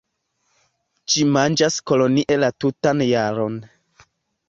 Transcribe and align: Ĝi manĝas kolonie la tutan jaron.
Ĝi 1.13 1.27
manĝas 1.35 1.79
kolonie 1.93 2.41
la 2.45 2.53
tutan 2.65 3.09
jaron. 3.15 3.65